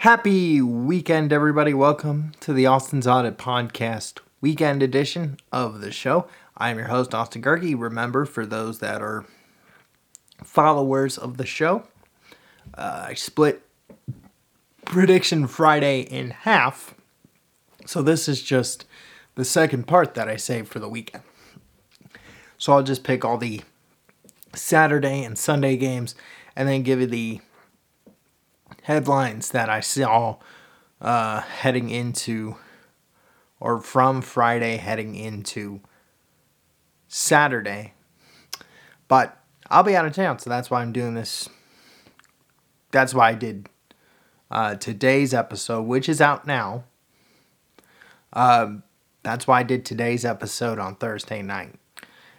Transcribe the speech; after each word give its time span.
Happy 0.00 0.62
weekend, 0.62 1.30
everybody. 1.30 1.74
Welcome 1.74 2.32
to 2.40 2.54
the 2.54 2.64
Austin's 2.64 3.06
Audit 3.06 3.36
Podcast 3.36 4.20
weekend 4.40 4.82
edition 4.82 5.36
of 5.52 5.82
the 5.82 5.92
show. 5.92 6.26
I'm 6.56 6.78
your 6.78 6.86
host, 6.88 7.14
Austin 7.14 7.42
Gehrke. 7.42 7.78
Remember, 7.78 8.24
for 8.24 8.46
those 8.46 8.78
that 8.78 9.02
are 9.02 9.26
followers 10.42 11.18
of 11.18 11.36
the 11.36 11.44
show, 11.44 11.82
uh, 12.72 13.08
I 13.08 13.12
split 13.12 13.60
Prediction 14.86 15.46
Friday 15.46 16.00
in 16.00 16.30
half. 16.30 16.94
So 17.84 18.00
this 18.00 18.26
is 18.26 18.40
just 18.40 18.86
the 19.34 19.44
second 19.44 19.86
part 19.86 20.14
that 20.14 20.30
I 20.30 20.36
saved 20.36 20.68
for 20.68 20.78
the 20.78 20.88
weekend. 20.88 21.24
So 22.56 22.72
I'll 22.72 22.82
just 22.82 23.04
pick 23.04 23.22
all 23.22 23.36
the 23.36 23.60
Saturday 24.54 25.22
and 25.22 25.36
Sunday 25.36 25.76
games 25.76 26.14
and 26.56 26.66
then 26.66 26.84
give 26.84 27.00
you 27.00 27.06
the 27.06 27.42
headlines 28.82 29.50
that 29.50 29.68
I 29.68 29.80
saw 29.80 30.36
uh, 31.00 31.40
heading 31.40 31.90
into 31.90 32.56
or 33.60 33.80
from 33.80 34.22
Friday 34.22 34.76
heading 34.76 35.14
into 35.14 35.80
Saturday. 37.08 37.92
But 39.06 39.36
I'll 39.68 39.82
be 39.82 39.94
out 39.94 40.06
of 40.06 40.14
town, 40.14 40.38
so 40.38 40.48
that's 40.48 40.70
why 40.70 40.80
I'm 40.80 40.92
doing 40.92 41.14
this. 41.14 41.48
That's 42.90 43.14
why 43.14 43.30
I 43.30 43.34
did 43.34 43.68
uh, 44.50 44.76
today's 44.76 45.34
episode, 45.34 45.82
which 45.82 46.08
is 46.08 46.20
out 46.20 46.46
now. 46.46 46.84
Um, 48.32 48.82
that's 49.22 49.46
why 49.46 49.60
I 49.60 49.62
did 49.62 49.84
today's 49.84 50.24
episode 50.24 50.78
on 50.78 50.96
Thursday 50.96 51.42
night. 51.42 51.74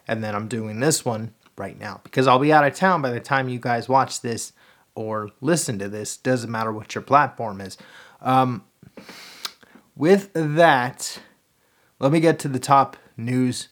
And 0.08 0.24
then 0.24 0.36
I'm 0.36 0.48
doing 0.48 0.80
this 0.80 1.06
one 1.06 1.34
right 1.58 1.80
now 1.80 2.02
because 2.04 2.28
I'll 2.28 2.40
be 2.40 2.52
out 2.52 2.66
of 2.66 2.74
town 2.74 3.02
by 3.02 3.12
the 3.12 3.20
time 3.20 3.48
you 3.48 3.60
guys 3.60 3.88
watch 3.88 4.22
this 4.22 4.52
or 4.96 5.30
listen 5.42 5.80
to 5.80 5.90
this. 5.90 6.18
Doesn't 6.18 6.52
matter 6.52 6.72
what 6.72 6.96
your 6.96 7.02
platform 7.02 7.62
is. 7.62 7.78
Um, 8.22 8.64
with 9.96 10.32
that, 10.34 11.20
let 12.00 12.12
me 12.12 12.20
get 12.20 12.40
to 12.40 12.48
the 12.48 12.60
top 12.60 12.98
news 13.18 13.70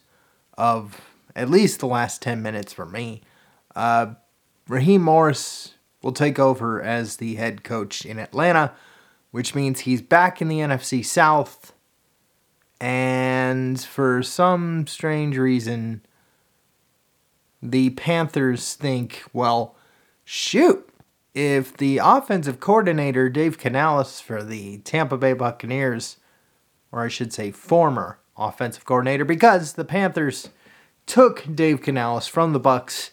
of 0.56 1.00
at 1.34 1.50
least 1.50 1.80
the 1.80 1.86
last 1.86 2.22
10 2.22 2.42
minutes 2.42 2.72
for 2.72 2.86
me. 2.86 3.22
Uh, 3.74 4.14
Raheem 4.68 5.02
Morris 5.02 5.74
will 6.02 6.12
take 6.12 6.38
over 6.38 6.82
as 6.82 7.16
the 7.16 7.36
head 7.36 7.64
coach 7.64 8.04
in 8.04 8.18
Atlanta, 8.18 8.72
which 9.30 9.54
means 9.54 9.80
he's 9.80 10.02
back 10.02 10.40
in 10.40 10.48
the 10.48 10.58
NFC 10.58 11.04
South. 11.04 11.72
And 12.80 13.80
for 13.80 14.22
some 14.22 14.86
strange 14.86 15.36
reason, 15.36 16.02
the 17.62 17.90
Panthers 17.90 18.74
think, 18.74 19.22
well, 19.32 19.76
shoot, 20.24 20.89
if 21.34 21.76
the 21.76 21.98
offensive 21.98 22.60
coordinator, 22.60 23.28
Dave 23.28 23.58
Canales, 23.58 24.20
for 24.20 24.42
the 24.42 24.78
Tampa 24.78 25.16
Bay 25.16 25.32
Buccaneers, 25.32 26.16
or 26.90 27.04
I 27.04 27.08
should 27.08 27.32
say 27.32 27.50
former 27.50 28.18
offensive 28.36 28.84
coordinator, 28.84 29.24
because 29.24 29.74
the 29.74 29.84
Panthers 29.84 30.48
took 31.06 31.44
Dave 31.54 31.82
Canales 31.82 32.26
from 32.26 32.52
the 32.52 32.60
Bucks 32.60 33.10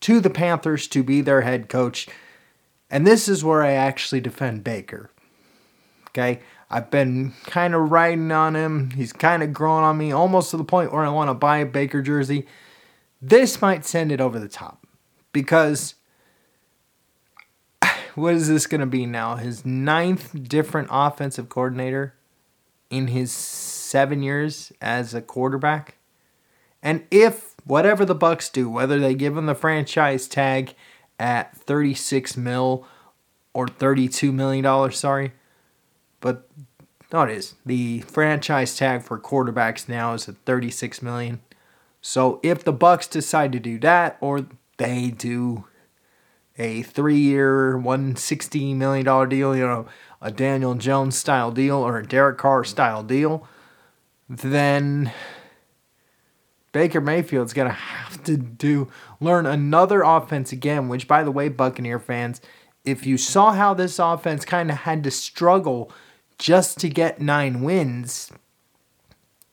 to 0.00 0.20
the 0.20 0.30
Panthers 0.30 0.86
to 0.88 1.02
be 1.02 1.20
their 1.20 1.42
head 1.42 1.68
coach. 1.68 2.08
And 2.90 3.06
this 3.06 3.28
is 3.28 3.44
where 3.44 3.62
I 3.62 3.72
actually 3.72 4.20
defend 4.20 4.64
Baker. 4.64 5.10
Okay? 6.08 6.40
I've 6.70 6.90
been 6.90 7.34
kind 7.44 7.74
of 7.74 7.90
riding 7.90 8.32
on 8.32 8.56
him. 8.56 8.90
He's 8.90 9.12
kind 9.12 9.42
of 9.42 9.52
growing 9.52 9.84
on 9.84 9.96
me 9.96 10.12
almost 10.12 10.50
to 10.50 10.56
the 10.56 10.64
point 10.64 10.92
where 10.92 11.04
I 11.04 11.08
want 11.08 11.30
to 11.30 11.34
buy 11.34 11.58
a 11.58 11.66
Baker 11.66 12.02
jersey. 12.02 12.46
This 13.20 13.62
might 13.62 13.84
send 13.84 14.12
it 14.12 14.20
over 14.20 14.38
the 14.38 14.48
top 14.48 14.86
because 15.32 15.94
what 18.14 18.34
is 18.34 18.48
this 18.48 18.66
going 18.66 18.80
to 18.80 18.86
be 18.86 19.06
now? 19.06 19.36
His 19.36 19.64
ninth 19.64 20.48
different 20.48 20.88
offensive 20.90 21.48
coordinator 21.48 22.14
in 22.90 23.08
his 23.08 23.32
seven 23.32 24.22
years 24.22 24.72
as 24.80 25.14
a 25.14 25.22
quarterback. 25.22 25.96
And 26.82 27.04
if 27.10 27.54
whatever 27.64 28.04
the 28.04 28.14
Bucks 28.14 28.48
do, 28.48 28.68
whether 28.68 28.98
they 28.98 29.14
give 29.14 29.36
him 29.36 29.46
the 29.46 29.54
franchise 29.54 30.28
tag 30.28 30.74
at 31.18 31.56
36 31.56 32.36
mil 32.36 32.86
or 33.52 33.66
32 33.66 34.32
million 34.32 34.64
dollars, 34.64 34.98
sorry, 34.98 35.32
but 36.20 36.48
no, 37.12 37.22
it 37.22 37.30
is 37.30 37.54
the 37.64 38.00
franchise 38.00 38.76
tag 38.76 39.02
for 39.02 39.18
quarterbacks 39.18 39.88
now 39.88 40.12
is 40.14 40.28
at 40.28 40.36
36 40.44 41.00
million. 41.02 41.40
So 42.00 42.40
if 42.42 42.64
the 42.64 42.72
Bucks 42.72 43.06
decide 43.06 43.52
to 43.52 43.60
do 43.60 43.78
that, 43.78 44.18
or 44.20 44.46
they 44.76 45.10
do 45.10 45.64
a 46.58 46.82
three-year, 46.82 47.76
one 47.76 48.16
sixty 48.16 48.74
million 48.74 49.04
dollar 49.04 49.26
deal, 49.26 49.56
you 49.56 49.66
know, 49.66 49.86
a 50.20 50.30
Daniel 50.30 50.74
Jones 50.74 51.16
style 51.16 51.50
deal 51.50 51.76
or 51.76 51.98
a 51.98 52.06
Derek 52.06 52.38
Carr 52.38 52.64
style 52.64 53.02
deal, 53.02 53.46
then 54.28 55.12
Baker 56.72 57.00
Mayfield's 57.00 57.52
gonna 57.52 57.70
have 57.70 58.22
to 58.24 58.36
do 58.36 58.90
learn 59.20 59.46
another 59.46 60.02
offense 60.02 60.52
again. 60.52 60.88
Which, 60.88 61.08
by 61.08 61.22
the 61.22 61.30
way, 61.30 61.48
Buccaneer 61.48 61.98
fans, 61.98 62.40
if 62.84 63.06
you 63.06 63.16
saw 63.18 63.52
how 63.52 63.74
this 63.74 63.98
offense 63.98 64.44
kind 64.44 64.70
of 64.70 64.78
had 64.78 65.04
to 65.04 65.10
struggle 65.10 65.92
just 66.38 66.78
to 66.80 66.88
get 66.88 67.20
nine 67.20 67.62
wins, 67.62 68.30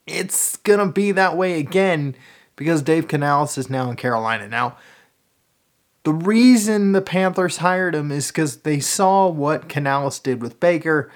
it's 0.08 0.56
gonna 0.58 0.92
be 0.92 1.12
that 1.12 1.36
way 1.36 1.60
again 1.60 2.16
because 2.56 2.82
Dave 2.82 3.08
Canales 3.08 3.58
is 3.58 3.70
now 3.70 3.90
in 3.90 3.96
Carolina. 3.96 4.48
Now, 4.48 4.78
the 6.04 6.14
reason 6.14 6.92
the 6.92 7.02
Panthers 7.02 7.58
hired 7.58 7.94
him 7.94 8.12
is 8.12 8.28
because 8.28 8.58
they 8.58 8.80
saw 8.80 9.28
what 9.28 9.70
Canales 9.70 10.20
did 10.20 10.42
with 10.42 10.60
Baker, 10.60 11.12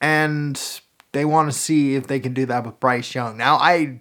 and 0.00 0.80
they 1.12 1.24
want 1.24 1.50
to 1.50 1.58
see 1.58 1.94
if 1.94 2.06
they 2.06 2.20
can 2.20 2.34
do 2.34 2.46
that 2.46 2.64
with 2.64 2.78
Bryce 2.78 3.14
Young. 3.14 3.36
Now, 3.36 3.56
I, 3.56 4.00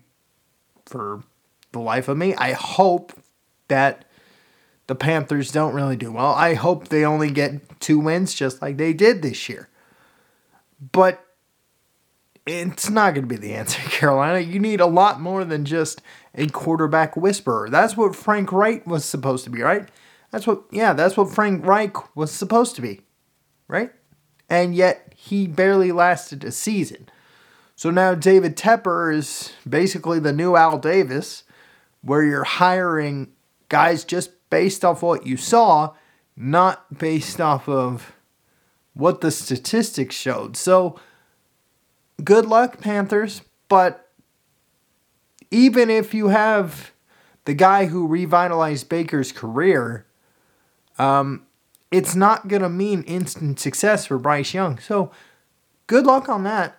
for 0.86 1.24
the 1.72 1.80
life 1.80 2.08
of 2.08 2.18
me, 2.18 2.36
I 2.36 2.52
hope 2.52 3.14
that 3.68 4.06
the 4.88 4.96
Panthers 4.96 5.52
don't 5.52 5.74
really 5.74 5.96
do 5.96 6.12
well. 6.12 6.34
I 6.34 6.54
hope 6.54 6.90
they 6.90 7.06
only 7.06 7.32
get 7.32 7.80
two 7.80 8.00
wins 8.00 8.34
just 8.34 8.62
like 8.62 8.78
they 8.78 8.94
did 8.94 9.22
this 9.22 9.50
year. 9.50 9.70
But 10.92 11.26
it's 12.46 12.90
not 12.90 13.14
going 13.14 13.28
to 13.28 13.36
be 13.36 13.38
the 13.38 13.54
answer, 13.54 13.82
Carolina. 13.90 14.40
You 14.40 14.60
need 14.60 14.82
a 14.82 14.86
lot 14.86 15.22
more 15.22 15.46
than 15.46 15.66
just 15.66 16.02
a 16.36 16.48
quarterback 16.48 17.16
whisperer. 17.16 17.70
That's 17.70 17.96
what 17.96 18.16
Frank 18.16 18.52
Reich 18.52 18.86
was 18.86 19.06
supposed 19.06 19.44
to 19.46 19.50
be, 19.50 19.62
right? 19.62 19.90
That's 20.32 20.48
what, 20.48 20.64
yeah, 20.72 20.94
that's 20.94 21.16
what 21.16 21.34
Frank 21.34 21.66
Reich 21.66 22.16
was 22.16 22.32
supposed 22.32 22.76
to 22.76 22.82
be, 22.82 23.02
right? 23.68 23.92
And 24.50 24.76
yet 24.76 25.14
he 25.16 25.48
barely 25.48 25.92
lasted 25.92 26.44
a 26.44 26.52
season. 26.52 27.10
So 27.76 27.90
now 27.90 28.16
David 28.16 28.56
Tepper 28.56 29.14
is 29.14 29.54
basically 29.68 30.20
the 30.20 30.34
new 30.34 30.56
Al 30.56 30.78
Davis, 30.78 31.44
where 32.02 32.24
you're 32.24 32.44
hiring 32.44 33.32
guys 33.70 34.04
just 34.04 34.32
based 34.50 34.84
off 34.84 35.02
what 35.02 35.26
you 35.26 35.38
saw, 35.38 35.94
not 36.36 36.98
based 36.98 37.40
off 37.40 37.68
of 37.68 38.14
what 38.94 39.22
the 39.22 39.32
statistics 39.32 40.16
showed. 40.16 40.56
So, 40.56 41.00
good 42.24 42.46
luck, 42.46 42.80
Panthers. 42.82 43.42
But 43.70 44.10
even 45.52 45.90
if 45.90 46.14
you 46.14 46.30
have 46.30 46.92
the 47.46 47.54
guy 47.54 47.86
who 47.86 48.08
revitalized 48.08 48.90
Baker's 48.90 49.32
career, 49.32 50.06
um, 50.98 51.46
it's 51.92 52.16
not 52.16 52.48
going 52.48 52.62
to 52.62 52.70
mean 52.70 53.04
instant 53.04 53.60
success 53.60 54.06
for 54.08 54.18
Bryce 54.18 54.54
Young. 54.54 54.80
So, 54.80 55.12
good 55.88 56.06
luck 56.06 56.28
on 56.28 56.44
that. 56.44 56.78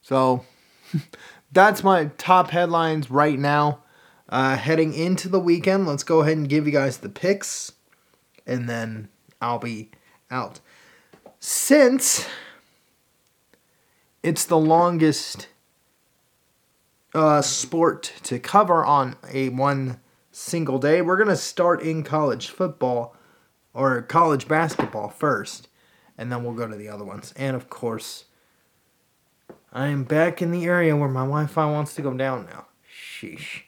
So, 0.00 0.44
that's 1.52 1.84
my 1.84 2.06
top 2.18 2.50
headlines 2.50 3.10
right 3.10 3.38
now. 3.38 3.80
Uh, 4.28 4.56
heading 4.56 4.94
into 4.94 5.28
the 5.28 5.38
weekend, 5.38 5.86
let's 5.86 6.02
go 6.02 6.22
ahead 6.22 6.38
and 6.38 6.48
give 6.48 6.66
you 6.66 6.72
guys 6.72 6.98
the 6.98 7.08
picks, 7.08 7.72
and 8.46 8.68
then 8.68 9.08
I'll 9.42 9.58
be 9.58 9.90
out. 10.30 10.58
Since 11.38 12.26
it's 14.22 14.44
the 14.44 14.58
longest 14.58 15.48
uh, 17.14 17.42
sport 17.42 18.12
to 18.22 18.38
cover 18.38 18.84
on 18.84 19.16
a 19.30 19.48
one 19.50 20.00
single 20.30 20.78
day. 20.78 21.02
We're 21.02 21.16
gonna 21.16 21.36
start 21.36 21.82
in 21.82 22.02
college 22.02 22.48
football 22.48 23.16
or 23.74 24.02
college 24.02 24.48
basketball 24.48 25.08
first, 25.08 25.68
and 26.16 26.30
then 26.30 26.44
we'll 26.44 26.54
go 26.54 26.66
to 26.66 26.76
the 26.76 26.88
other 26.88 27.04
ones. 27.04 27.32
And 27.36 27.56
of 27.56 27.68
course, 27.68 28.26
I 29.72 29.88
am 29.88 30.04
back 30.04 30.42
in 30.42 30.50
the 30.50 30.64
area 30.64 30.96
where 30.96 31.08
my 31.08 31.20
Wi-Fi 31.20 31.70
wants 31.70 31.94
to 31.94 32.02
go 32.02 32.12
down 32.14 32.46
now. 32.46 32.66
Sheesh. 32.90 33.62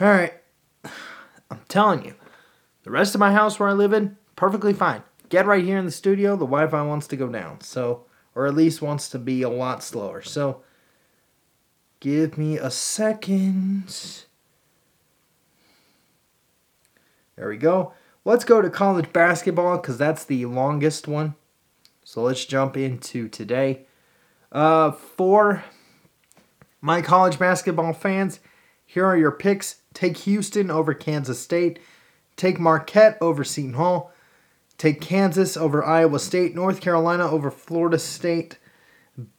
All 0.00 0.08
right, 0.08 0.34
I'm 1.50 1.60
telling 1.68 2.04
you, 2.04 2.14
the 2.82 2.90
rest 2.90 3.14
of 3.14 3.18
my 3.18 3.32
house 3.32 3.58
where 3.58 3.68
I 3.68 3.72
live 3.72 3.92
in 3.92 4.16
perfectly 4.36 4.72
fine. 4.72 5.02
Get 5.28 5.46
right 5.46 5.64
here 5.64 5.78
in 5.78 5.84
the 5.84 5.92
studio, 5.92 6.32
the 6.32 6.46
Wi-Fi 6.46 6.82
wants 6.82 7.06
to 7.08 7.16
go 7.16 7.28
down. 7.28 7.60
So 7.60 8.06
or 8.34 8.46
at 8.46 8.54
least 8.54 8.82
wants 8.82 9.08
to 9.10 9.18
be 9.18 9.42
a 9.42 9.48
lot 9.48 9.82
slower. 9.82 10.22
So 10.22 10.62
give 12.00 12.38
me 12.38 12.56
a 12.58 12.70
second. 12.70 14.24
There 17.36 17.48
we 17.48 17.56
go. 17.56 17.92
let's 18.24 18.44
go 18.44 18.62
to 18.62 18.70
college 18.70 19.12
basketball 19.12 19.78
because 19.78 19.98
that's 19.98 20.24
the 20.24 20.46
longest 20.46 21.08
one. 21.08 21.34
So 22.04 22.22
let's 22.22 22.44
jump 22.44 22.76
into 22.76 23.28
today. 23.28 23.86
Uh, 24.50 24.90
for 24.92 25.64
my 26.80 27.00
college 27.00 27.38
basketball 27.38 27.92
fans, 27.94 28.40
here 28.84 29.06
are 29.06 29.16
your 29.16 29.30
picks. 29.30 29.76
Take 29.94 30.18
Houston 30.18 30.70
over 30.70 30.94
Kansas 30.94 31.40
State. 31.40 31.78
Take 32.36 32.60
Marquette 32.60 33.18
over 33.20 33.44
Seton 33.44 33.74
Hall. 33.74 34.11
Take 34.82 35.00
Kansas 35.00 35.56
over 35.56 35.84
Iowa 35.84 36.18
State. 36.18 36.56
North 36.56 36.80
Carolina 36.80 37.30
over 37.30 37.52
Florida 37.52 38.00
State. 38.00 38.58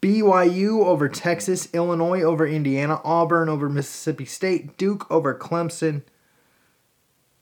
BYU 0.01 0.85
over 0.85 1.09
Texas. 1.09 1.67
Illinois 1.73 2.21
over 2.21 2.47
Indiana. 2.47 3.01
Auburn 3.03 3.49
over 3.49 3.67
Mississippi 3.67 4.23
State. 4.23 4.77
Duke 4.77 5.05
over 5.11 5.35
Clemson. 5.35 6.03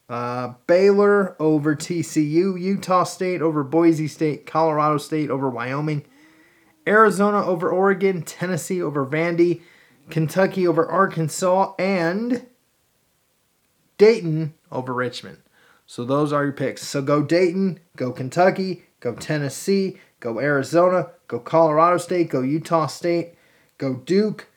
Uh, 0.10 0.54
Baylor 0.66 1.36
over 1.40 1.76
TCU. 1.76 2.60
Utah 2.60 3.04
State 3.04 3.44
over 3.44 3.64
Boise 3.64 4.08
State. 4.08 4.48
Colorado 4.48 4.98
State 4.98 5.30
over 5.30 5.48
Wyoming. 5.48 6.04
Arizona 6.88 7.46
over 7.46 7.70
Oregon. 7.70 8.24
Tennessee 8.24 8.82
over 8.82 9.06
Vandy. 9.06 9.62
Kentucky 10.10 10.68
over 10.68 10.90
Arkansas. 10.90 11.76
And 11.78 12.48
Dayton 14.00 14.56
over 14.72 14.92
Richmond. 14.92 15.38
So 15.92 16.06
those 16.06 16.32
are 16.32 16.46
your 16.46 16.54
picks. 16.54 16.88
So 16.88 17.02
go 17.02 17.22
Dayton, 17.22 17.82
go 17.98 18.14
Kentucky, 18.14 18.86
go 19.02 19.14
Tennessee, 19.14 19.98
go 20.22 20.40
Arizona, 20.40 21.10
go 21.28 21.38
Colorado 21.38 21.98
State, 21.98 22.30
go 22.30 22.40
Utah 22.40 22.88
State, 22.88 23.34
go 23.78 23.96
Duke, 23.96 24.48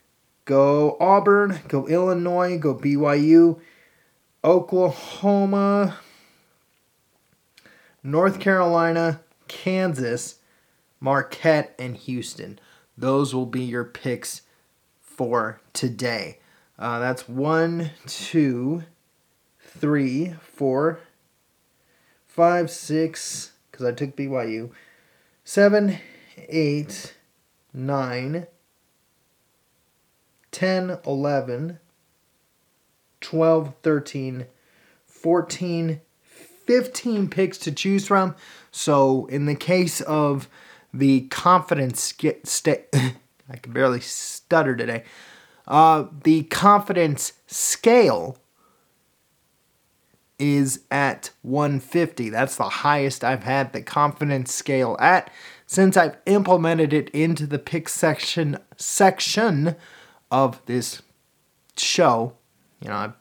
go 0.45 0.97
Auburn, 1.01 1.59
go 1.67 1.89
Illinois, 1.89 2.57
go 2.57 2.73
BYU, 2.73 3.59
Oklahoma, 4.45 5.99
North 8.05 8.39
Carolina, 8.39 9.21
Kansas, 9.49 10.37
Marquette, 11.01 11.75
and 11.81 11.97
Houston. 11.97 12.61
Those 12.97 13.35
will 13.35 13.47
be 13.47 13.65
your 13.65 13.83
picks 13.83 14.43
for 15.01 15.61
today. 15.73 16.39
Uh, 16.79 17.01
that's 17.01 17.29
one, 17.29 17.91
two, 18.07 18.85
three, 19.59 20.35
four, 20.41 21.01
five, 22.35 22.69
six, 22.69 23.53
because 23.71 23.87
I 23.87 23.93
took 23.93 24.17
BYU, 24.17 24.73
seven, 25.45 25.99
eight, 26.49 27.15
nine, 27.73 28.49
10, 30.51 30.99
11, 31.07 31.79
12, 33.21 33.75
13, 33.85 34.47
14, 35.07 36.01
15 36.67 37.29
picks 37.29 37.59
to 37.59 37.71
choose 37.71 38.09
from. 38.09 38.35
So 38.73 39.27
in 39.27 39.47
the 39.47 39.55
case 39.55 40.01
of 40.01 40.49
the 40.93 41.29
confidence 41.29 42.15
state, 42.43 42.87
I 43.49 43.57
can 43.63 43.73
barely 43.73 44.01
stutter 44.01 44.75
today. 44.75 45.05
Uh, 45.69 46.07
the 46.25 46.43
confidence 46.45 47.35
scale 47.47 48.39
is 50.39 50.81
at 50.91 51.31
150. 51.43 52.31
That's 52.31 52.57
the 52.57 52.69
highest 52.69 53.25
I've 53.25 53.45
had 53.45 53.73
the 53.73 53.83
confidence 53.83 54.53
scale 54.53 54.97
at 55.01 55.31
since 55.67 55.97
I've 55.97 56.17
implemented 56.27 56.93
it 56.93 57.09
into 57.11 57.47
the 57.47 57.59
pick 57.59 57.89
section 57.89 58.59
section 58.77 59.77
of 60.31 60.65
this 60.67 61.03
show. 61.77 62.35
You 62.81 62.89
know, 62.89 62.95
I, 62.95 63.13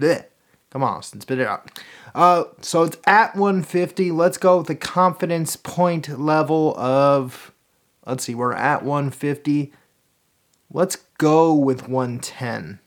bleh, 0.00 0.24
come 0.70 0.82
on, 0.82 1.02
spit 1.02 1.38
it 1.38 1.46
out. 1.46 1.70
Uh, 2.14 2.44
so 2.62 2.82
it's 2.84 2.96
at 3.06 3.36
150. 3.36 4.10
Let's 4.10 4.38
go 4.38 4.58
with 4.58 4.66
the 4.66 4.74
confidence 4.74 5.56
point 5.56 6.18
level 6.18 6.74
of, 6.78 7.52
let's 8.06 8.24
see, 8.24 8.34
we're 8.34 8.54
at 8.54 8.82
150. 8.82 9.72
Let's 10.72 10.96
go 11.18 11.54
with 11.54 11.88
110. 11.88 12.80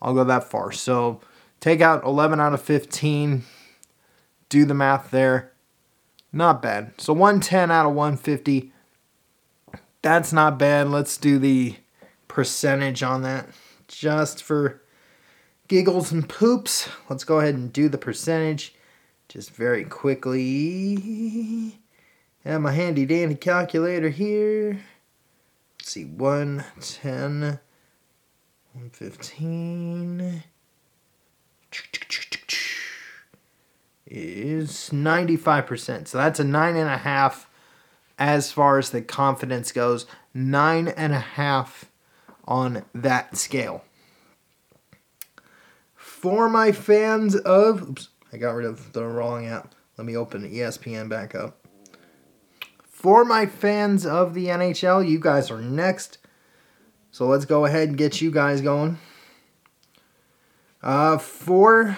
I'll 0.00 0.14
go 0.14 0.24
that 0.24 0.44
far. 0.44 0.72
So 0.72 1.20
Take 1.60 1.80
out 1.80 2.04
11 2.04 2.40
out 2.40 2.54
of 2.54 2.62
15. 2.62 3.44
Do 4.48 4.64
the 4.64 4.74
math 4.74 5.10
there. 5.10 5.52
Not 6.32 6.62
bad. 6.62 6.92
So 6.98 7.12
110 7.12 7.70
out 7.70 7.86
of 7.86 7.94
150. 7.94 8.72
That's 10.02 10.32
not 10.32 10.58
bad. 10.58 10.88
Let's 10.88 11.16
do 11.16 11.38
the 11.38 11.76
percentage 12.28 13.02
on 13.02 13.22
that 13.22 13.48
just 13.88 14.42
for 14.42 14.82
giggles 15.66 16.12
and 16.12 16.28
poops. 16.28 16.88
Let's 17.08 17.24
go 17.24 17.40
ahead 17.40 17.54
and 17.54 17.72
do 17.72 17.88
the 17.88 17.98
percentage 17.98 18.74
just 19.28 19.50
very 19.50 19.84
quickly. 19.84 21.78
Have 22.44 22.60
my 22.60 22.72
handy 22.72 23.04
dandy 23.06 23.34
calculator 23.34 24.10
here. 24.10 24.80
Let's 25.78 25.90
see, 25.92 26.04
110, 26.04 27.40
115 28.72 30.44
is 34.06 34.90
95%. 34.92 36.08
So 36.08 36.18
that's 36.18 36.40
a 36.40 36.44
nine 36.44 36.76
and 36.76 36.88
a 36.88 36.98
half 36.98 37.48
as 38.18 38.50
far 38.50 38.78
as 38.78 38.90
the 38.90 39.02
confidence 39.02 39.72
goes. 39.72 40.06
Nine 40.34 40.88
and 40.88 41.12
a 41.12 41.20
half 41.20 41.90
on 42.44 42.84
that 42.94 43.36
scale. 43.36 43.84
For 45.94 46.48
my 46.48 46.72
fans 46.72 47.36
of, 47.36 47.82
oops, 47.82 48.08
I 48.32 48.38
got 48.38 48.54
rid 48.54 48.66
of 48.66 48.92
the 48.92 49.06
wrong 49.06 49.46
app. 49.46 49.74
Let 49.96 50.06
me 50.06 50.16
open 50.16 50.48
ESPN 50.50 51.08
back 51.08 51.34
up. 51.34 51.66
For 52.88 53.24
my 53.24 53.46
fans 53.46 54.04
of 54.04 54.34
the 54.34 54.46
NHL, 54.46 55.08
you 55.08 55.20
guys 55.20 55.50
are 55.50 55.60
next. 55.60 56.18
So 57.12 57.26
let's 57.26 57.44
go 57.44 57.64
ahead 57.64 57.88
and 57.88 57.98
get 57.98 58.20
you 58.20 58.30
guys 58.30 58.60
going. 58.60 58.98
Uh, 60.82 61.18
for 61.18 61.96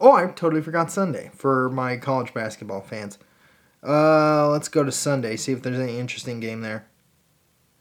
oh, 0.00 0.12
I 0.12 0.26
totally 0.26 0.62
forgot 0.62 0.90
Sunday 0.90 1.30
for 1.34 1.70
my 1.70 1.96
college 1.96 2.32
basketball 2.32 2.80
fans. 2.80 3.18
Uh, 3.82 4.48
let's 4.48 4.68
go 4.68 4.82
to 4.82 4.92
Sunday. 4.92 5.36
See 5.36 5.52
if 5.52 5.62
there's 5.62 5.78
any 5.78 5.98
interesting 5.98 6.40
game 6.40 6.62
there. 6.62 6.86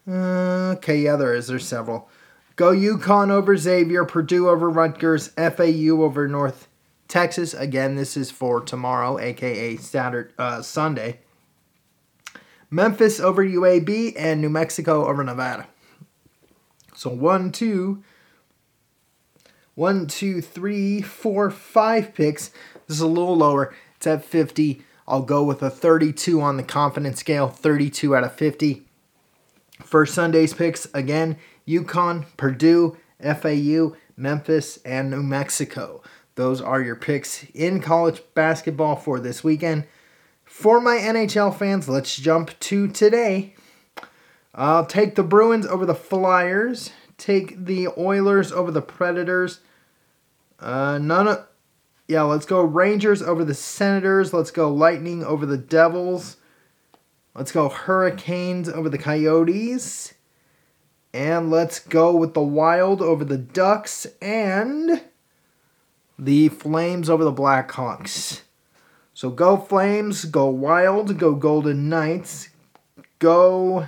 Uh, 0.08 0.74
okay, 0.74 0.98
yeah, 0.98 1.16
there 1.16 1.34
is. 1.34 1.48
There's 1.48 1.66
several. 1.66 2.10
Go 2.56 2.72
UConn 2.72 3.32
over 3.32 3.56
Xavier, 3.58 4.06
Purdue 4.06 4.50
over 4.50 4.70
Rutgers, 4.70 5.30
FAU 5.30 6.02
over 6.04 6.28
North 6.28 6.68
Texas. 7.08 7.54
Again, 7.54 7.96
this 7.96 8.18
is 8.18 8.30
for 8.32 8.60
tomorrow, 8.60 9.18
aka 9.18 9.78
Saturday, 9.78 10.34
uh, 10.38 10.62
Sunday. 10.62 11.20
Memphis 12.70 13.20
over 13.20 13.46
UAB 13.46 14.14
and 14.18 14.42
New 14.42 14.50
Mexico 14.50 15.08
over 15.08 15.24
Nevada. 15.24 15.68
So 16.96 17.10
one, 17.10 17.52
two, 17.52 18.04
one, 19.76 20.08
two, 20.08 20.42
three, 20.42 21.02
four, 21.02 21.50
five 21.50 22.14
picks. 22.14 22.50
This 22.88 22.98
is 22.98 23.02
a 23.02 23.08
little 23.08 23.36
lower. 23.36 23.74
It's 23.96 24.08
at 24.08 24.26
50. 24.26 24.82
I'll 25.08 25.22
go 25.22 25.44
with 25.44 25.62
a 25.62 25.70
32 25.70 26.42
on 26.42 26.58
the 26.58 26.64
confidence 26.64 27.20
scale, 27.20 27.50
32 27.50 28.16
out 28.16 28.24
of 28.24 28.34
50. 28.34 28.84
For 29.82 30.06
Sunday's 30.06 30.54
picks, 30.54 30.88
again, 30.94 31.38
UConn, 31.68 32.26
Purdue, 32.38 32.98
FAU, 33.22 33.96
Memphis, 34.16 34.78
and 34.86 35.10
New 35.10 35.24
Mexico. 35.24 36.02
Those 36.36 36.62
are 36.62 36.82
your 36.82 36.96
picks 36.96 37.46
in 37.54 37.80
college 37.80 38.22
basketball 38.34 38.96
for 38.96 39.20
this 39.20 39.44
weekend. 39.44 39.86
For 40.44 40.80
my 40.80 40.98
NHL 40.98 41.56
fans, 41.58 41.90
let's 41.90 42.16
jump 42.16 42.58
to 42.62 42.88
today. 42.88 43.56
I'll 44.56 44.86
take 44.86 45.16
the 45.16 45.24
Bruins 45.24 45.66
over 45.66 45.86
the 45.86 45.96
Flyers 45.96 46.92
take 47.18 47.66
the 47.66 47.88
Oilers 47.98 48.52
over 48.52 48.72
the 48.72 48.82
Predators. 48.82 49.60
Uh, 50.60 50.98
none 50.98 51.28
of, 51.28 51.48
yeah, 52.08 52.24
let's 52.24 52.46
go 52.46 52.62
Rangers 52.62 53.22
over 53.22 53.44
the 53.44 53.54
Senators. 53.54 54.34
Let's 54.34 54.52
go 54.52 54.74
Lightning 54.74 55.24
over 55.24 55.46
the 55.46 55.58
Devils. 55.58 56.38
Let's 57.36 57.52
go 57.52 57.70
Hurricanes 57.70 58.70
over 58.70 58.90
the 58.90 58.98
Coyotes. 58.98 60.14
And 61.14 61.52
let's 61.52 61.80
go 61.80 62.16
with 62.16 62.34
the 62.34 62.42
Wild 62.42 63.02
over 63.02 63.24
the 63.24 63.38
Ducks 63.38 64.08
and 64.22 65.04
the 66.18 66.50
Flames 66.50 67.10
over 67.10 67.24
the 67.24 67.34
Blackhawks. 67.34 68.42
So 69.14 69.30
go 69.30 69.58
Flames, 69.58 70.26
go 70.26 70.48
Wild, 70.48 71.18
go 71.20 71.36
Golden 71.36 71.88
Knights, 71.88 72.50
go 73.20 73.88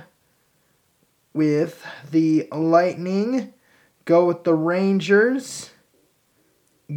with 1.36 1.84
the 2.10 2.48
Lightning, 2.50 3.52
go 4.04 4.26
with 4.26 4.44
the 4.44 4.54
Rangers, 4.54 5.70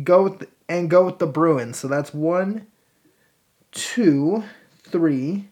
go 0.04 0.24
with 0.24 0.40
the, 0.40 0.48
and 0.68 0.90
go 0.90 1.06
with 1.06 1.20
the 1.20 1.28
Bruins. 1.28 1.78
So 1.78 1.88
that's 1.88 2.14
one, 2.14 2.68
two, 3.72 4.44
three. 4.84 5.50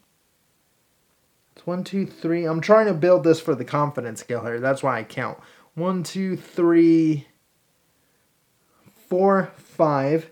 It's 1.56 1.68
one, 1.68 1.84
two, 1.84 2.06
three. 2.06 2.46
I'm 2.46 2.62
trying 2.62 2.86
to 2.88 2.94
build 2.94 3.24
this 3.24 3.40
for 3.40 3.56
the 3.56 3.66
confidence 3.66 4.22
scale 4.22 4.44
here. 4.44 4.60
That's 4.60 4.84
why 4.84 5.00
I 5.00 5.04
count. 5.04 5.38
One, 5.76 6.04
two, 6.04 6.38
three, 6.38 7.28
four, 9.10 9.52
five, 9.58 10.32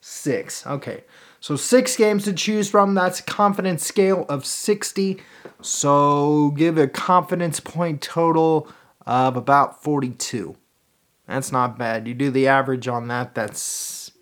six. 0.00 0.66
Okay. 0.66 1.04
So 1.40 1.56
six 1.56 1.96
games 1.96 2.24
to 2.24 2.34
choose 2.34 2.68
from. 2.68 2.94
That's 2.94 3.20
a 3.20 3.22
confidence 3.22 3.84
scale 3.84 4.26
of 4.28 4.44
60. 4.44 5.20
So 5.62 6.50
give 6.50 6.76
a 6.76 6.86
confidence 6.86 7.60
point 7.60 8.02
total 8.02 8.68
of 9.06 9.36
about 9.36 9.82
42. 9.82 10.56
That's 11.26 11.50
not 11.50 11.78
bad. 11.78 12.06
You 12.06 12.14
do 12.14 12.30
the 12.30 12.46
average 12.46 12.88
on 12.88 13.08
that, 13.08 13.34
that's 13.34 14.12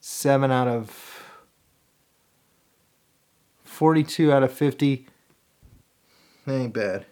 7 0.00 0.50
out 0.50 0.66
of 0.66 1.22
42 3.62 4.32
out 4.32 4.42
of 4.42 4.52
50. 4.52 5.06
ain't 6.48 6.74
bad. 6.74 7.06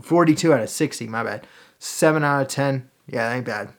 42 0.00 0.52
out 0.52 0.60
of 0.60 0.70
60, 0.70 1.06
my 1.08 1.22
bad. 1.22 1.46
7 1.78 2.24
out 2.24 2.42
of 2.42 2.48
10. 2.48 2.88
Yeah, 3.06 3.32
ain't 3.34 3.44
bad. 3.44 3.70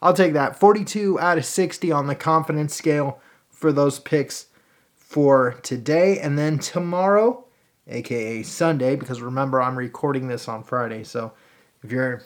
I'll 0.00 0.14
take 0.14 0.32
that. 0.32 0.58
42 0.58 1.20
out 1.20 1.36
of 1.36 1.44
60 1.44 1.92
on 1.92 2.06
the 2.06 2.14
confidence 2.14 2.74
scale 2.74 3.20
for 3.60 3.72
those 3.72 3.98
picks 3.98 4.46
for 4.94 5.58
today. 5.62 6.18
And 6.18 6.38
then 6.38 6.58
tomorrow, 6.58 7.44
aka 7.86 8.42
Sunday, 8.42 8.96
because 8.96 9.20
remember 9.20 9.60
I'm 9.60 9.76
recording 9.76 10.28
this 10.28 10.48
on 10.48 10.64
Friday. 10.64 11.04
So 11.04 11.32
if 11.82 11.92
you're 11.92 12.22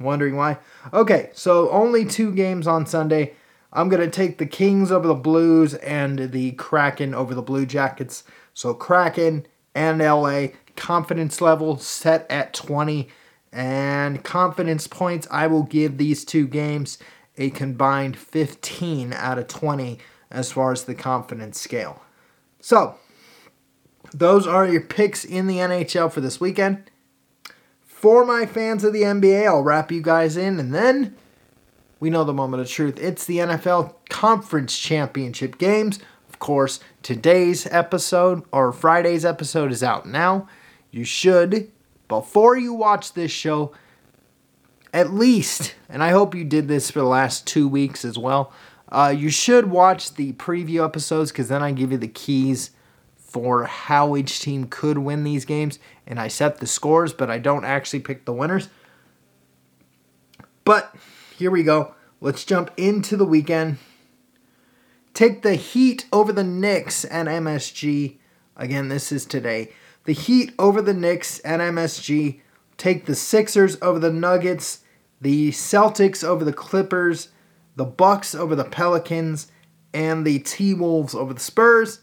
wondering 0.00 0.36
why. 0.36 0.58
Okay, 0.92 1.30
so 1.34 1.70
only 1.70 2.04
two 2.04 2.32
games 2.34 2.66
on 2.66 2.86
Sunday. 2.86 3.34
I'm 3.70 3.90
going 3.90 4.00
to 4.00 4.10
take 4.10 4.38
the 4.38 4.46
Kings 4.46 4.90
over 4.90 5.06
the 5.06 5.14
Blues 5.14 5.74
and 5.74 6.32
the 6.32 6.52
Kraken 6.52 7.14
over 7.14 7.34
the 7.34 7.42
Blue 7.42 7.66
Jackets. 7.66 8.24
So 8.54 8.72
Kraken 8.72 9.46
and 9.74 9.98
LA, 9.98 10.48
confidence 10.74 11.42
level 11.42 11.76
set 11.76 12.26
at 12.30 12.54
20. 12.54 13.08
And 13.52 14.24
confidence 14.24 14.86
points, 14.86 15.26
I 15.30 15.48
will 15.48 15.64
give 15.64 15.98
these 15.98 16.24
two 16.24 16.46
games 16.46 16.98
a 17.36 17.50
combined 17.50 18.16
15 18.16 19.12
out 19.12 19.38
of 19.38 19.48
20 19.48 19.98
as 20.30 20.52
far 20.52 20.72
as 20.72 20.84
the 20.84 20.94
confidence 20.94 21.60
scale. 21.60 22.02
So, 22.60 22.96
those 24.12 24.46
are 24.46 24.66
your 24.66 24.80
picks 24.80 25.24
in 25.24 25.46
the 25.46 25.58
NHL 25.58 26.10
for 26.12 26.20
this 26.20 26.40
weekend. 26.40 26.90
For 27.84 28.24
my 28.24 28.46
fans 28.46 28.84
of 28.84 28.92
the 28.92 29.02
NBA, 29.02 29.46
I'll 29.46 29.62
wrap 29.62 29.90
you 29.90 30.00
guys 30.00 30.36
in 30.36 30.58
and 30.60 30.74
then 30.74 31.16
we 32.00 32.10
know 32.10 32.24
the 32.24 32.32
moment 32.32 32.62
of 32.62 32.68
truth. 32.68 32.98
It's 33.00 33.24
the 33.24 33.38
NFL 33.38 33.94
Conference 34.08 34.78
Championship 34.78 35.58
games. 35.58 35.98
Of 36.28 36.38
course, 36.38 36.78
today's 37.02 37.66
episode 37.66 38.44
or 38.52 38.72
Friday's 38.72 39.24
episode 39.24 39.72
is 39.72 39.82
out 39.82 40.06
now. 40.06 40.48
You 40.90 41.04
should, 41.04 41.70
before 42.06 42.56
you 42.56 42.72
watch 42.72 43.14
this 43.14 43.32
show, 43.32 43.72
at 44.92 45.12
least, 45.12 45.74
and 45.88 46.02
I 46.02 46.10
hope 46.10 46.34
you 46.34 46.44
did 46.44 46.68
this 46.68 46.90
for 46.90 47.00
the 47.00 47.06
last 47.06 47.46
two 47.46 47.68
weeks 47.68 48.04
as 48.04 48.16
well, 48.16 48.52
uh, 48.90 49.14
you 49.16 49.30
should 49.30 49.70
watch 49.70 50.14
the 50.14 50.32
preview 50.34 50.84
episodes 50.84 51.30
because 51.30 51.48
then 51.48 51.62
I 51.62 51.72
give 51.72 51.92
you 51.92 51.98
the 51.98 52.08
keys 52.08 52.70
for 53.16 53.64
how 53.64 54.16
each 54.16 54.40
team 54.40 54.64
could 54.64 54.98
win 54.98 55.24
these 55.24 55.44
games. 55.44 55.78
And 56.06 56.18
I 56.18 56.28
set 56.28 56.58
the 56.58 56.66
scores, 56.66 57.12
but 57.12 57.30
I 57.30 57.38
don't 57.38 57.64
actually 57.64 58.00
pick 58.00 58.24
the 58.24 58.32
winners. 58.32 58.68
But 60.64 60.94
here 61.36 61.50
we 61.50 61.62
go. 61.62 61.94
Let's 62.20 62.44
jump 62.44 62.70
into 62.76 63.16
the 63.16 63.26
weekend. 63.26 63.76
Take 65.12 65.42
the 65.42 65.54
Heat 65.54 66.06
over 66.12 66.32
the 66.32 66.44
Knicks 66.44 67.04
and 67.04 67.28
MSG. 67.28 68.16
Again, 68.56 68.88
this 68.88 69.12
is 69.12 69.26
today. 69.26 69.72
The 70.04 70.12
Heat 70.12 70.52
over 70.58 70.80
the 70.80 70.94
Knicks 70.94 71.38
and 71.40 71.60
MSG. 71.60 72.40
Take 72.78 73.04
the 73.04 73.14
Sixers 73.14 73.76
over 73.82 73.98
the 73.98 74.12
Nuggets. 74.12 74.80
The 75.20 75.50
Celtics 75.50 76.24
over 76.24 76.44
the 76.44 76.52
Clippers 76.52 77.28
the 77.78 77.84
Bucks 77.84 78.34
over 78.34 78.56
the 78.56 78.64
Pelicans, 78.64 79.52
and 79.94 80.26
the 80.26 80.40
T 80.40 80.74
Wolves 80.74 81.14
over 81.14 81.32
the 81.32 81.40
Spurs, 81.40 82.00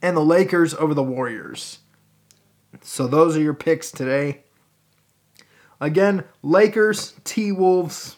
and 0.00 0.16
the 0.16 0.24
Lakers 0.24 0.72
over 0.74 0.94
the 0.94 1.02
Warriors. 1.02 1.80
So 2.80 3.08
those 3.08 3.36
are 3.36 3.40
your 3.40 3.54
picks 3.54 3.90
today. 3.90 4.44
Again, 5.80 6.22
Lakers, 6.42 7.14
T 7.24 7.50
Wolves, 7.50 8.16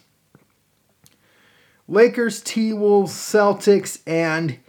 Lakers, 1.87 2.41
T 2.41 2.73
Wolves, 2.73 3.11
Celtics, 3.11 4.01
and 4.05 4.59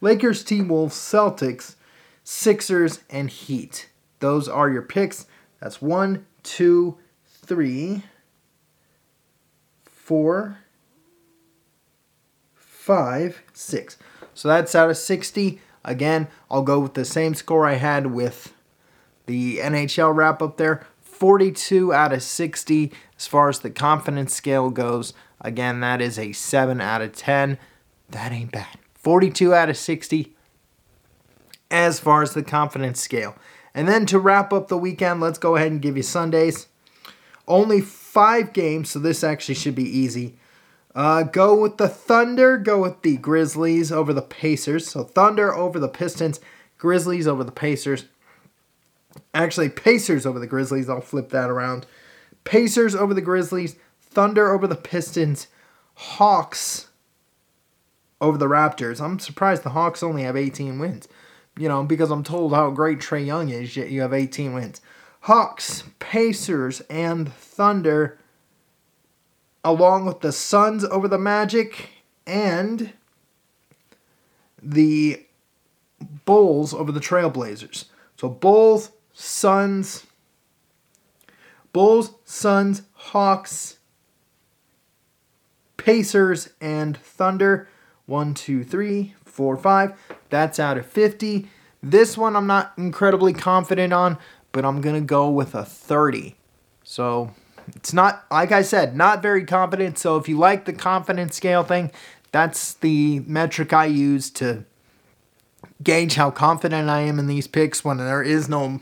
Lakers, 0.00 0.44
T 0.44 0.62
Wolves, 0.62 0.94
Celtics, 0.94 1.74
Sixers, 2.22 3.00
and 3.10 3.28
Heat. 3.28 3.88
Those 4.20 4.48
are 4.48 4.70
your 4.70 4.82
picks. 4.82 5.26
That's 5.58 5.82
one, 5.82 6.26
two, 6.44 6.96
three 7.26 8.04
four, 10.12 10.58
five, 12.54 13.40
six. 13.54 13.96
So 14.34 14.46
that's 14.46 14.74
out 14.74 14.90
of 14.90 14.98
60. 14.98 15.58
Again, 15.86 16.28
I'll 16.50 16.60
go 16.60 16.80
with 16.80 16.92
the 16.92 17.06
same 17.06 17.32
score 17.32 17.66
I 17.66 17.76
had 17.76 18.08
with 18.08 18.52
the 19.24 19.56
NHL 19.56 20.14
wrap 20.14 20.42
up 20.42 20.58
there 20.58 20.86
42 21.00 21.94
out 21.94 22.12
of 22.12 22.22
60 22.22 22.92
as 23.16 23.26
far 23.26 23.48
as 23.48 23.60
the 23.60 23.70
confidence 23.70 24.34
scale 24.34 24.68
goes. 24.68 25.14
Again, 25.40 25.80
that 25.80 26.02
is 26.02 26.18
a 26.18 26.32
7 26.32 26.78
out 26.78 27.00
of 27.00 27.14
10. 27.14 27.56
That 28.10 28.32
ain't 28.32 28.52
bad. 28.52 28.76
42 28.96 29.54
out 29.54 29.70
of 29.70 29.78
60 29.78 30.34
as 31.70 31.98
far 31.98 32.22
as 32.22 32.34
the 32.34 32.42
confidence 32.42 33.00
scale. 33.00 33.34
And 33.74 33.88
then 33.88 34.04
to 34.04 34.18
wrap 34.18 34.52
up 34.52 34.68
the 34.68 34.76
weekend, 34.76 35.22
let's 35.22 35.38
go 35.38 35.56
ahead 35.56 35.72
and 35.72 35.80
give 35.80 35.96
you 35.96 36.02
Sundays. 36.02 36.66
Only 37.48 37.80
five 38.12 38.52
games, 38.52 38.90
so 38.90 38.98
this 38.98 39.24
actually 39.24 39.54
should 39.54 39.74
be 39.74 39.88
easy. 39.88 40.34
Uh, 40.94 41.22
go 41.22 41.58
with 41.58 41.78
the 41.78 41.88
Thunder. 41.88 42.58
Go 42.58 42.82
with 42.82 43.00
the 43.00 43.16
Grizzlies 43.16 43.90
over 43.90 44.12
the 44.12 44.20
Pacers. 44.20 44.86
So 44.86 45.02
Thunder 45.02 45.54
over 45.54 45.78
the 45.78 45.88
Pistons, 45.88 46.38
Grizzlies 46.76 47.26
over 47.26 47.42
the 47.42 47.50
Pacers. 47.50 48.04
Actually, 49.32 49.70
Pacers 49.70 50.26
over 50.26 50.38
the 50.38 50.46
Grizzlies. 50.46 50.90
I'll 50.90 51.00
flip 51.00 51.30
that 51.30 51.48
around. 51.48 51.86
Pacers 52.44 52.94
over 52.94 53.14
the 53.14 53.22
Grizzlies, 53.22 53.76
Thunder 54.02 54.52
over 54.52 54.66
the 54.66 54.76
Pistons, 54.76 55.46
Hawks 55.94 56.88
over 58.20 58.36
the 58.36 58.46
Raptors. 58.46 59.00
I'm 59.00 59.20
surprised 59.20 59.62
the 59.62 59.70
Hawks 59.70 60.02
only 60.02 60.24
have 60.24 60.36
18 60.36 60.78
wins. 60.78 61.08
You 61.56 61.68
know, 61.68 61.82
because 61.82 62.10
I'm 62.10 62.24
told 62.24 62.52
how 62.52 62.70
great 62.70 62.98
Trae 62.98 63.24
Young 63.24 63.48
is, 63.48 63.74
yet 63.74 63.90
you 63.90 64.02
have 64.02 64.12
18 64.12 64.52
wins. 64.52 64.82
Hawks, 65.22 65.84
Pacers, 66.00 66.80
and 66.90 67.32
Thunder, 67.32 68.18
along 69.64 70.04
with 70.04 70.20
the 70.20 70.32
Suns 70.32 70.84
over 70.84 71.06
the 71.06 71.18
Magic 71.18 71.90
and 72.26 72.92
the 74.60 75.24
Bulls 76.24 76.74
over 76.74 76.90
the 76.90 77.00
Trailblazers. 77.00 77.84
So 78.16 78.28
Bulls, 78.28 78.90
Suns, 79.12 80.06
Bulls, 81.72 82.14
Suns, 82.24 82.82
Hawks, 82.92 83.78
Pacers, 85.76 86.50
and 86.60 86.96
Thunder. 86.96 87.68
One, 88.06 88.34
two, 88.34 88.64
three, 88.64 89.14
four, 89.24 89.56
five. 89.56 89.96
That's 90.30 90.58
out 90.58 90.78
of 90.78 90.86
50. 90.86 91.48
This 91.80 92.18
one 92.18 92.34
I'm 92.34 92.48
not 92.48 92.72
incredibly 92.76 93.32
confident 93.32 93.92
on 93.92 94.18
but 94.52 94.64
I'm 94.64 94.80
going 94.80 94.94
to 94.94 95.06
go 95.06 95.28
with 95.28 95.54
a 95.54 95.64
30. 95.64 96.36
So 96.84 97.32
it's 97.74 97.92
not, 97.92 98.24
like 98.30 98.52
I 98.52 98.62
said, 98.62 98.94
not 98.94 99.22
very 99.22 99.44
confident. 99.44 99.98
So 99.98 100.16
if 100.16 100.28
you 100.28 100.38
like 100.38 100.64
the 100.66 100.72
confidence 100.72 101.36
scale 101.36 101.64
thing, 101.64 101.90
that's 102.30 102.74
the 102.74 103.20
metric 103.20 103.72
I 103.72 103.86
use 103.86 104.30
to 104.30 104.64
gauge 105.82 106.14
how 106.14 106.30
confident 106.30 106.88
I 106.88 107.00
am 107.00 107.18
in 107.18 107.26
these 107.26 107.46
picks 107.46 107.84
when 107.84 107.96
there 107.98 108.22
is 108.22 108.48
no 108.48 108.80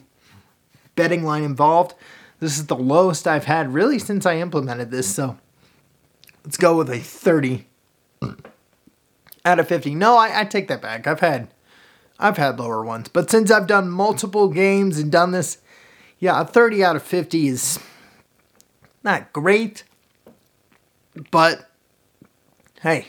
betting 0.96 1.24
line 1.24 1.42
involved. 1.42 1.94
This 2.40 2.58
is 2.58 2.66
the 2.66 2.76
lowest 2.76 3.26
I've 3.26 3.44
had 3.44 3.74
really 3.74 3.98
since 3.98 4.26
I 4.26 4.36
implemented 4.36 4.90
this. 4.90 5.14
So 5.14 5.38
let's 6.44 6.56
go 6.56 6.76
with 6.76 6.90
a 6.90 6.98
30 6.98 7.66
out 9.44 9.58
of 9.58 9.68
50. 9.68 9.94
No, 9.94 10.16
I, 10.16 10.40
I 10.40 10.44
take 10.44 10.68
that 10.68 10.82
back. 10.82 11.06
I've 11.06 11.20
had 11.20 11.48
I've 12.20 12.36
had 12.36 12.58
lower 12.58 12.84
ones, 12.84 13.08
but 13.08 13.30
since 13.30 13.50
I've 13.50 13.66
done 13.66 13.88
multiple 13.90 14.48
games 14.48 14.98
and 14.98 15.10
done 15.10 15.30
this, 15.32 15.58
yeah, 16.18 16.40
a 16.40 16.44
30 16.44 16.84
out 16.84 16.96
of 16.96 17.02
50 17.02 17.48
is 17.48 17.78
not 19.02 19.32
great, 19.32 19.84
but 21.30 21.70
hey, 22.82 23.08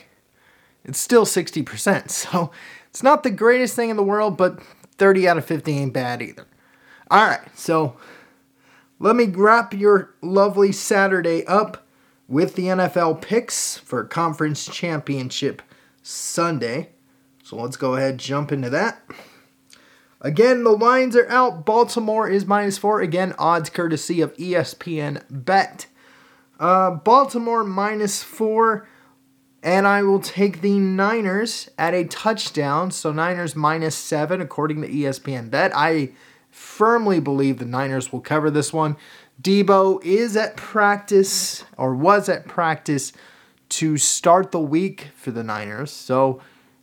it's 0.84 0.98
still 0.98 1.26
60%. 1.26 2.10
So 2.10 2.50
it's 2.88 3.02
not 3.02 3.22
the 3.22 3.30
greatest 3.30 3.74
thing 3.76 3.90
in 3.90 3.96
the 3.96 4.02
world, 4.02 4.36
but 4.36 4.60
30 4.98 5.28
out 5.28 5.38
of 5.38 5.44
50 5.44 5.72
ain't 5.72 5.92
bad 5.92 6.20
either. 6.20 6.46
All 7.10 7.26
right, 7.26 7.40
so 7.58 7.96
let 8.98 9.16
me 9.16 9.26
wrap 9.26 9.74
your 9.74 10.14
lovely 10.22 10.72
Saturday 10.72 11.46
up 11.46 11.86
with 12.28 12.54
the 12.54 12.64
NFL 12.64 13.20
picks 13.20 13.76
for 13.78 14.04
Conference 14.04 14.66
Championship 14.66 15.60
Sunday. 16.02 16.90
So 17.52 17.58
let's 17.58 17.76
go 17.76 17.96
ahead 17.96 18.16
jump 18.16 18.50
into 18.50 18.70
that. 18.70 19.02
Again, 20.22 20.64
the 20.64 20.70
lines 20.70 21.14
are 21.14 21.28
out. 21.28 21.66
Baltimore 21.66 22.26
is 22.26 22.46
minus 22.46 22.78
four. 22.78 23.02
Again, 23.02 23.34
odds 23.38 23.68
courtesy 23.68 24.22
of 24.22 24.34
ESPN 24.38 25.22
Bet. 25.28 25.84
Uh, 26.58 26.92
Baltimore 26.92 27.62
minus 27.62 28.22
four. 28.22 28.88
And 29.62 29.86
I 29.86 30.02
will 30.02 30.18
take 30.18 30.62
the 30.62 30.78
Niners 30.78 31.68
at 31.76 31.92
a 31.92 32.04
touchdown. 32.04 32.90
So 32.90 33.12
Niners 33.12 33.54
minus 33.54 33.96
seven, 33.96 34.40
according 34.40 34.80
to 34.80 34.88
ESPN 34.88 35.50
Bet. 35.50 35.72
I 35.74 36.12
firmly 36.48 37.20
believe 37.20 37.58
the 37.58 37.66
Niners 37.66 38.10
will 38.10 38.22
cover 38.22 38.50
this 38.50 38.72
one. 38.72 38.96
Deebo 39.42 40.02
is 40.02 40.38
at 40.38 40.56
practice, 40.56 41.66
or 41.76 41.94
was 41.94 42.30
at 42.30 42.46
practice, 42.46 43.12
to 43.68 43.98
start 43.98 44.52
the 44.52 44.60
week 44.60 45.08
for 45.14 45.32
the 45.32 45.44
Niners. 45.44 45.90
So 45.90 46.40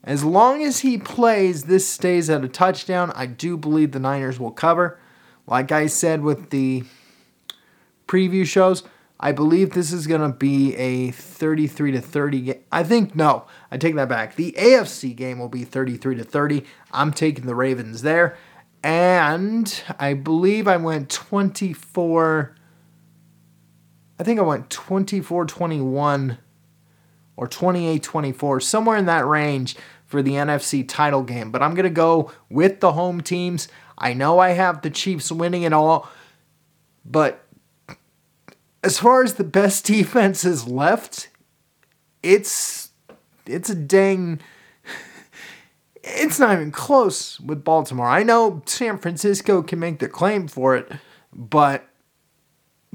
as 0.10 0.24
long 0.24 0.64
as 0.64 0.80
he 0.80 0.98
plays, 0.98 1.66
this 1.66 1.88
stays 1.88 2.32
at 2.32 2.44
a 2.44 2.48
touchdown. 2.48 3.12
I 3.14 3.28
do 3.28 3.56
believe 3.56 3.92
the 3.92 4.00
Niners 4.00 4.40
will 4.40 4.50
cover. 4.50 5.00
Like 5.46 5.72
I 5.72 5.86
said 5.86 6.24
with 6.24 6.50
the 6.50 6.84
preview 8.08 8.44
shows, 8.44 8.82
I 9.20 9.34
believe 9.34 9.74
this 9.74 9.94
is 9.94 10.08
going 10.08 10.22
to 10.22 10.36
be 10.36 10.76
a 10.78 11.12
33 11.12 11.92
to 11.92 12.02
30 12.02 12.42
game. 12.42 12.64
I 12.72 12.84
think 12.84 13.16
no, 13.16 13.46
I 13.70 13.78
take 13.78 13.94
that 13.98 14.10
back. 14.10 14.36
The 14.36 14.56
AFC 14.58 15.16
game 15.16 15.38
will 15.38 15.48
be 15.48 15.64
33 15.64 16.16
to 16.16 16.24
30. 16.24 16.66
I'm 16.92 17.14
taking 17.14 17.46
the 17.46 17.54
Ravens 17.54 18.02
there. 18.02 18.36
And 18.82 19.84
I 20.00 20.16
believe 20.16 20.68
I 20.68 20.78
went 20.78 21.12
24 21.12 22.56
I 24.18 24.24
think 24.24 24.40
I 24.40 24.44
went 24.44 24.72
24 24.72 25.46
21 25.46 26.40
or 27.38 27.48
28 27.48 28.04
24, 28.04 28.60
somewhere 28.60 28.98
in 28.98 29.06
that 29.06 29.26
range 29.26 29.78
for 30.10 30.22
the 30.22 30.34
NFC 30.34 30.86
title 30.86 31.24
game. 31.24 31.52
But 31.52 31.64
I'm 31.64 31.74
going 31.74 31.84
to 31.84 31.90
go 31.90 32.32
with 32.50 32.82
the 32.82 32.92
home 32.92 33.22
teams. 33.22 33.70
I 33.98 34.14
know 34.14 34.40
I 34.40 34.50
have 34.50 34.82
the 34.82 34.90
Chiefs 34.90 35.32
winning 35.32 35.64
it 35.64 35.72
all, 35.72 36.10
but 37.06 37.46
as 38.84 39.00
far 39.00 39.24
as 39.24 39.36
the 39.36 39.44
best 39.46 39.86
defenses 39.86 40.68
left, 40.68 41.30
it's 42.22 42.90
it's 43.46 43.70
a 43.70 43.76
dang 43.76 44.42
it's 46.04 46.40
not 46.40 46.54
even 46.54 46.72
close 46.72 47.40
with 47.40 47.64
Baltimore. 47.64 48.08
I 48.08 48.24
know 48.24 48.62
San 48.66 48.98
Francisco 48.98 49.62
can 49.62 49.80
make 49.80 50.00
the 50.00 50.08
claim 50.08 50.48
for 50.48 50.76
it, 50.76 50.92
but 51.34 51.89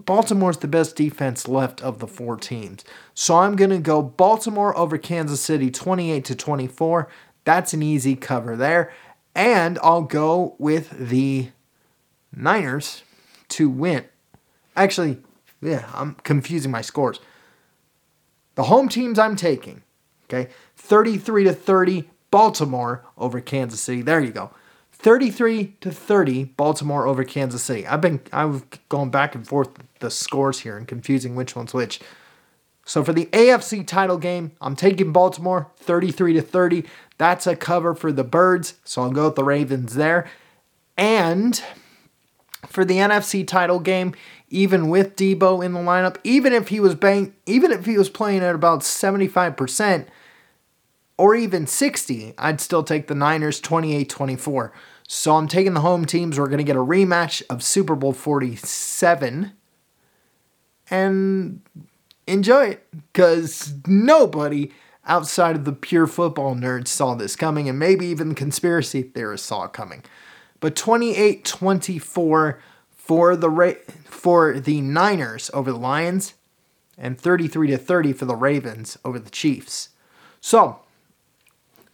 Baltimore's 0.07 0.59
the 0.59 0.69
best 0.69 0.97
defense 0.97 1.49
left 1.49 1.83
of 1.83 1.99
the 1.99 2.07
four 2.07 2.37
teams. 2.37 2.85
So 3.15 3.37
I'm 3.37 3.57
going 3.57 3.71
to 3.71 3.79
go 3.79 4.03
Baltimore 4.03 4.77
over 4.77 4.99
Kansas 4.99 5.41
City 5.41 5.71
28 5.71 6.25
to 6.25 6.35
24. 6.35 7.09
That's 7.45 7.75
an 7.75 7.83
easy 7.83 8.17
cover 8.17 8.57
there. 8.57 8.93
And 9.35 9.79
I'll 9.83 10.03
go 10.03 10.55
with 10.59 10.91
the 10.91 11.49
Niners 12.35 13.03
to 13.51 13.69
win. 13.69 14.05
Actually, 14.77 15.19
yeah, 15.61 15.89
I'm 15.95 16.15
confusing 16.17 16.71
my 16.71 16.81
scores. 16.83 17.21
The 18.55 18.65
home 18.65 18.89
teams 18.89 19.19
I'm 19.19 19.37
taking, 19.37 19.83
okay? 20.25 20.51
33 20.77 21.45
to 21.45 21.53
30 21.53 22.09
Baltimore 22.31 23.05
over 23.17 23.41
Kansas 23.41 23.81
City. 23.81 24.03
There 24.03 24.21
you 24.21 24.33
go. 24.33 24.51
33 25.05 25.77
to 25.83 25.93
30 25.93 26.45
Baltimore 26.45 27.07
over 27.07 27.25
Kansas 27.25 27.63
City. 27.63 27.87
I've 27.87 28.01
been 28.01 28.21
I've 28.33 28.65
gone 28.89 29.11
back 29.11 29.35
and 29.35 29.47
forth 29.47 29.69
the 30.01 30.11
scores 30.11 30.61
here 30.61 30.79
and 30.79 30.89
confusing 30.89 31.35
which 31.35 31.55
one's 31.55 31.75
which. 31.75 32.01
So 32.87 33.05
for 33.05 33.13
the 33.13 33.27
AFC 33.27 33.87
title 33.87 34.17
game, 34.17 34.53
I'm 34.63 34.75
taking 34.75 35.13
Baltimore 35.13 35.71
33 35.77 36.33
to 36.33 36.41
30. 36.41 36.85
That's 37.19 37.47
a 37.47 37.55
cover 37.55 37.95
for 37.95 38.13
the 38.13 38.25
Birds, 38.25 38.77
so 38.83 39.03
I'll 39.03 39.11
go 39.11 39.27
with 39.27 39.35
the 39.35 39.45
Ravens 39.45 39.95
there. 39.95 40.27
And 40.97 41.63
for 42.67 42.83
the 42.83 42.97
NFC 42.97 43.47
title 43.47 43.81
game, 43.81 44.15
even 44.49 44.89
with 44.89 45.17
Deebo 45.17 45.63
in 45.63 45.75
the 45.75 45.81
lineup, 45.81 46.17
even 46.25 46.55
if 46.55 46.69
he 46.69 46.81
was 46.81 46.95
bang, 46.95 47.35
even 47.45 47.73
if 47.73 47.85
he 47.85 47.99
was 47.99 48.09
playing 48.09 48.43
at 48.43 48.55
about 48.55 48.81
75% 48.81 50.07
or 51.19 51.35
even 51.35 51.67
60, 51.67 52.33
I'd 52.39 52.63
still 52.63 52.83
take 52.83 53.09
the 53.09 53.15
Niners 53.15 53.61
28-24. 53.61 54.73
So 55.07 55.37
I'm 55.37 55.49
taking 55.49 55.75
the 55.75 55.81
home 55.81 56.05
teams. 56.05 56.39
We're 56.39 56.47
going 56.47 56.59
to 56.59 56.65
get 56.65 56.77
a 56.77 56.81
rematch 56.81 57.43
of 57.51 57.63
Super 57.63 57.95
Bowl 57.95 58.13
47 58.13 59.53
and 60.91 61.61
enjoy 62.27 62.65
it 62.67 62.87
because 63.13 63.75
nobody 63.87 64.73
outside 65.07 65.57
of 65.57 65.65
the 65.65 65.73
pure 65.73 66.07
football 66.07 66.55
nerds 66.55 66.89
saw 66.89 67.15
this 67.15 67.37
coming, 67.37 67.69
and 67.69 67.79
maybe 67.79 68.07
even 68.07 68.35
conspiracy 68.35 69.03
theorists 69.03 69.47
saw 69.47 69.65
it 69.65 69.73
coming. 69.73 70.03
But 70.61 70.77
28 70.77 71.45
24 71.45 72.61
for 72.97 73.37
the 73.37 73.51
Ra- 73.51 73.73
for 74.05 74.59
the 74.59 74.81
Niners 74.81 75.51
over 75.53 75.73
the 75.73 75.79
Lions, 75.79 76.35
and 76.97 77.21
33 77.21 77.69
to 77.69 77.79
30 77.79 78.13
for 78.13 78.25
the 78.25 78.37
Ravens 78.37 78.99
over 79.05 79.19
the 79.19 79.31
Chiefs. 79.31 79.91
So, 80.41 80.81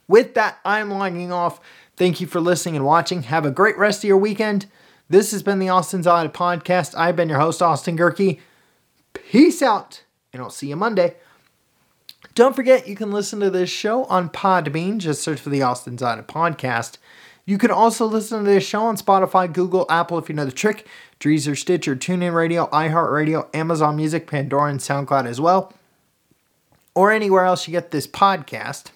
with 0.07 0.33
that, 0.35 0.59
I'm 0.63 0.91
logging 0.91 1.31
off. 1.31 1.59
Thank 2.01 2.19
you 2.19 2.25
for 2.25 2.41
listening 2.41 2.75
and 2.75 2.83
watching. 2.83 3.21
Have 3.21 3.45
a 3.45 3.51
great 3.51 3.77
rest 3.77 4.03
of 4.03 4.07
your 4.07 4.17
weekend. 4.17 4.65
This 5.07 5.29
has 5.33 5.43
been 5.43 5.59
the 5.59 5.69
Austin's 5.69 6.07
Audit 6.07 6.33
Podcast. 6.33 6.97
I've 6.97 7.15
been 7.15 7.29
your 7.29 7.37
host, 7.37 7.61
Austin 7.61 7.95
Gehrke. 7.95 8.39
Peace 9.13 9.61
out, 9.61 10.03
and 10.33 10.41
I'll 10.41 10.49
see 10.49 10.69
you 10.69 10.75
Monday. 10.75 11.17
Don't 12.33 12.55
forget, 12.55 12.87
you 12.87 12.95
can 12.95 13.11
listen 13.11 13.39
to 13.41 13.51
this 13.51 13.69
show 13.69 14.05
on 14.05 14.31
Podbean. 14.31 14.97
Just 14.97 15.21
search 15.21 15.39
for 15.39 15.51
the 15.51 15.61
Austin's 15.61 16.01
Audit 16.01 16.27
Podcast. 16.27 16.97
You 17.45 17.59
can 17.59 17.69
also 17.69 18.07
listen 18.07 18.39
to 18.39 18.49
this 18.49 18.65
show 18.65 18.81
on 18.81 18.97
Spotify, 18.97 19.53
Google, 19.53 19.85
Apple 19.87 20.17
if 20.17 20.27
you 20.27 20.33
know 20.33 20.45
the 20.45 20.51
trick, 20.51 20.87
Deezer, 21.19 21.55
Stitcher, 21.55 21.95
TuneIn 21.95 22.33
Radio, 22.33 22.65
iHeartRadio, 22.69 23.47
Amazon 23.53 23.95
Music, 23.95 24.25
Pandora, 24.25 24.71
and 24.71 24.79
SoundCloud 24.79 25.27
as 25.27 25.39
well, 25.39 25.71
or 26.95 27.11
anywhere 27.11 27.45
else 27.45 27.67
you 27.67 27.71
get 27.71 27.91
this 27.91 28.07
podcast. 28.07 28.89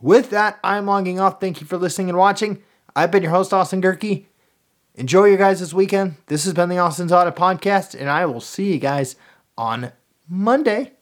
With 0.00 0.30
that, 0.30 0.58
I'm 0.62 0.86
logging 0.86 1.18
off. 1.18 1.40
Thank 1.40 1.60
you 1.60 1.66
for 1.66 1.76
listening 1.76 2.08
and 2.08 2.16
watching. 2.16 2.62
I've 2.94 3.10
been 3.10 3.24
your 3.24 3.32
host, 3.32 3.52
Austin 3.52 3.82
Gehrke. 3.82 4.26
Enjoy 4.94 5.24
your 5.24 5.36
guys 5.36 5.60
this 5.60 5.74
weekend. 5.74 6.14
This 6.28 6.44
has 6.44 6.54
been 6.54 6.68
the 6.68 6.78
Austin's 6.78 7.12
Audit 7.12 7.34
Podcast, 7.34 7.98
and 7.98 8.08
I 8.08 8.24
will 8.24 8.40
see 8.40 8.72
you 8.72 8.78
guys 8.78 9.16
on 9.58 9.92
Monday. 10.28 10.92